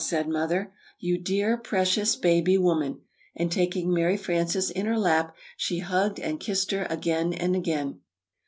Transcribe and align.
said 0.03 0.27
Mother. 0.27 0.73
"You 0.97 1.19
dear, 1.19 1.57
precious 1.57 2.15
baby 2.15 2.57
woman!" 2.57 3.01
And 3.35 3.51
taking 3.51 3.93
Mary 3.93 4.17
Frances 4.17 4.71
in 4.71 4.87
her 4.87 4.97
lap, 4.97 5.35
she 5.55 5.77
hugged 5.77 6.19
and 6.19 6.39
kissed 6.39 6.71
her 6.71 6.87
again 6.89 7.33
and 7.33 7.55
again. 7.55 7.99